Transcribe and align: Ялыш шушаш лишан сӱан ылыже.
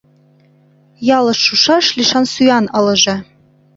Ялыш 1.17 1.39
шушаш 1.45 1.85
лишан 1.97 2.25
сӱан 2.33 2.65
ылыже. 2.79 3.15